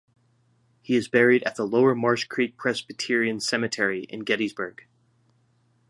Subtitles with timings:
[0.81, 4.87] He is buried at the Lower Marsh Creek Presbyterian Cemetery in Gettysburg.